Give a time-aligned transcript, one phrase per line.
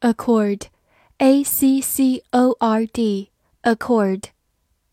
[0.00, 0.62] Accord,
[1.18, 3.30] a c c o r d,
[3.62, 4.24] accord,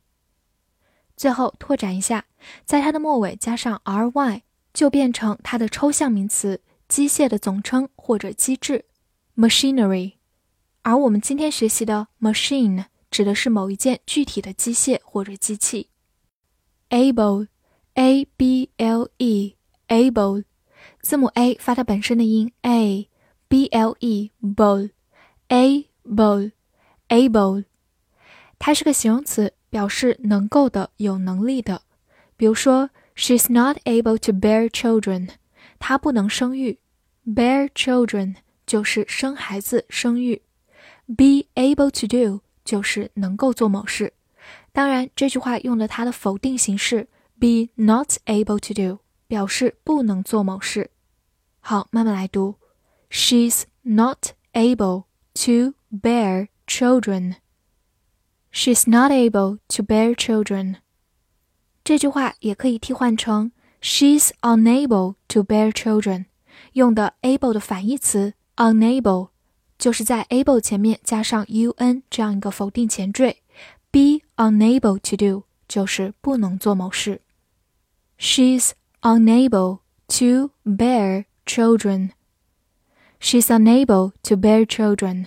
[1.21, 2.25] 最后拓展一下，
[2.65, 4.41] 在它的末尾加上 ry，
[4.73, 8.87] 就变成它的抽象名词、机械的总称或者机制
[9.37, 10.15] machinery。
[10.81, 15.91] 而我们今天学习的 machine 指的是某一件具体的机械或者机器。
[16.89, 17.49] able,
[17.93, 19.57] a b l e,
[19.89, 20.45] able，
[21.03, 24.91] 字母 a 发它本身的音 a，b l e, able,
[25.51, 26.53] able,
[27.11, 27.65] able，
[28.59, 31.83] 它是个形容词，表示能够的、有能力的。
[32.37, 35.31] 比如说，She's not able to bear children，
[35.79, 36.79] 她不能生育。
[37.25, 38.37] Bear children
[38.67, 40.43] 就是生孩子、生育。
[41.07, 44.13] Be able to do 就是能够做某事。
[44.73, 47.09] 当然，这句话用了它的否定形式
[47.39, 50.91] be not able to do，表示不能做某事。
[51.61, 52.57] 好，慢慢来读
[53.11, 57.37] ：She's not able to bear children.
[58.53, 60.77] She's not able to bear children.
[61.85, 66.27] 这句话也可以替换成 She's unable to bear children。
[66.75, 69.31] 用的 able 的反义词 unable，
[69.79, 73.43] 就是在 able 前面加上 un 这样一个否定前缀。
[73.91, 77.23] Be unable to do 就是不能做某事。
[78.19, 82.11] She's unable to bear children.
[83.21, 85.27] She's unable to bear children.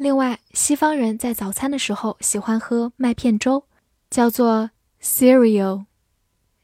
[0.00, 3.66] 另外，西方人在早餐的时候喜欢喝麦片粥，
[4.08, 5.84] 叫做 cereal。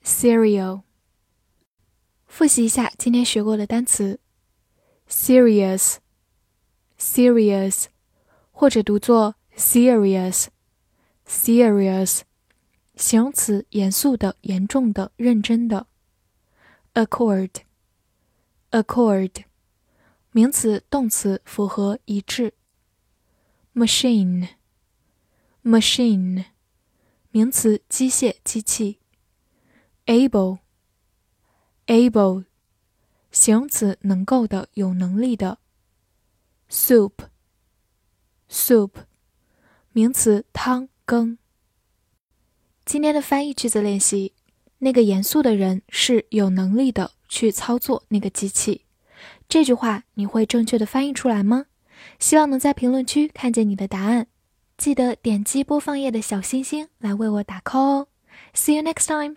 [0.03, 0.81] cereal。
[2.27, 4.21] 复习一下今天学过的单词
[5.07, 7.85] ：serious，serious，
[8.53, 12.21] 或者读作 serious，serious，
[12.95, 15.87] 形容词，严肃的、严重的、认真的。
[16.95, 19.31] accord，accord。
[20.31, 22.55] 名词、动词符合一致。
[23.77, 26.47] machine，machine，
[27.31, 29.01] 名词，机械、机器。
[30.07, 32.47] able，able，
[33.31, 35.59] 形容词，能够的、有能力的。
[36.71, 38.93] soup，soup，
[39.93, 41.37] 名词，汤羹。
[42.87, 44.33] 今天的翻译句子练习：
[44.79, 48.87] 那个严肃的人是有能力的去操作那个机器。
[49.47, 51.67] 这句话你会正确的翻译出来吗？
[52.19, 54.27] 希望能在评论区看见你的答案。
[54.79, 58.07] 记得点击播放页的小星星来为我打 call 哦。
[58.55, 59.35] See you next time.